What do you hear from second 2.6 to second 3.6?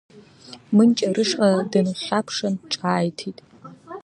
ҿааиҭит…